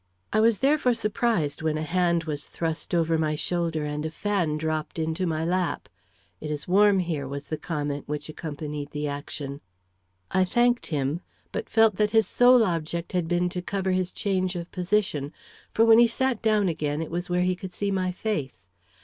I 0.33 0.39
was, 0.39 0.57
therefore, 0.65 0.95
surprised 0.95 1.61
when 1.61 1.77
a 1.77 1.83
hand 1.83 2.23
was 2.23 2.47
thrust 2.47 2.95
over 2.95 3.19
my 3.19 3.35
shoulder, 3.35 3.85
and 3.85 4.03
a 4.03 4.09
fan 4.09 4.57
dropped 4.57 4.97
into 4.97 5.27
my 5.27 5.45
lap. 5.45 5.87
"It 6.39 6.49
is 6.49 6.67
warm 6.67 6.97
here," 6.97 7.27
was 7.27 7.49
the 7.49 7.57
comment 7.57 8.07
which 8.09 8.27
accompanied 8.27 8.89
the 8.93 9.07
action. 9.07 9.61
I 10.31 10.43
thanked 10.43 10.87
him, 10.87 11.21
but 11.51 11.69
felt 11.69 11.97
that 11.97 12.09
his 12.17 12.25
sole 12.27 12.63
object 12.63 13.11
had 13.11 13.27
been 13.27 13.47
to 13.49 13.61
cover 13.61 13.91
his 13.91 14.11
change 14.11 14.55
of 14.55 14.71
position. 14.71 15.33
For, 15.71 15.85
when 15.85 15.99
he 15.99 16.07
sat 16.07 16.41
down 16.41 16.67
again, 16.67 17.03
it 17.03 17.11
was 17.11 17.29
where 17.29 17.43
he 17.43 17.55
could 17.55 17.71
see 17.71 17.91
my 17.91 18.11
face. 18.11 18.71